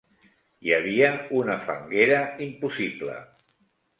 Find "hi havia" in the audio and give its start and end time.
0.67-1.09